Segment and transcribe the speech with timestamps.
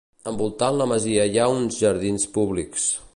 [0.29, 2.93] Envoltant la masia hi ha uns jardins públics.